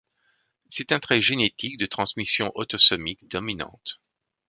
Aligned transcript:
C’est 0.67 0.93
un 0.93 0.99
trait 0.99 1.21
génétique 1.21 1.77
de 1.77 1.85
transmission 1.85 2.51
autosomique 2.55 3.27
dominante. 3.29 4.01